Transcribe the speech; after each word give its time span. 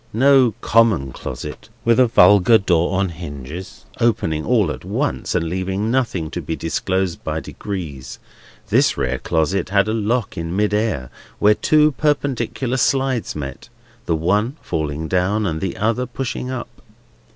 No 0.13 0.55
common 0.61 1.11
closet 1.11 1.69
with 1.85 1.99
a 1.99 2.07
vulgar 2.07 2.57
door 2.57 2.97
on 2.99 3.09
hinges, 3.09 3.85
openable 3.99 4.47
all 4.47 4.71
at 4.71 4.83
once, 4.83 5.35
and 5.35 5.47
leaving 5.47 5.91
nothing 5.91 6.31
to 6.31 6.41
be 6.41 6.55
disclosed 6.55 7.23
by 7.23 7.39
degrees, 7.39 8.17
this 8.69 8.97
rare 8.97 9.19
closet 9.19 9.69
had 9.69 9.87
a 9.87 9.93
lock 9.93 10.39
in 10.39 10.55
mid 10.55 10.73
air, 10.73 11.11
where 11.37 11.53
two 11.53 11.91
perpendicular 11.91 12.77
slides 12.77 13.35
met; 13.35 13.69
the 14.07 14.15
one 14.15 14.57
falling 14.63 15.07
down, 15.07 15.45
and 15.45 15.61
the 15.61 15.77
other 15.77 16.07
pushing 16.07 16.49
up. 16.49 16.81